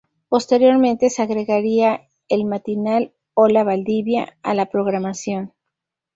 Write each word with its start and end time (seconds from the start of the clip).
Posteriormente 0.29 1.11
se 1.11 1.21
agregaría 1.21 2.07
el 2.27 2.45
matinal 2.45 3.13
"Hola 3.35 3.63
Valdivia" 3.63 4.35
a 4.41 4.55
la 4.55 4.65
programación. 4.65 5.53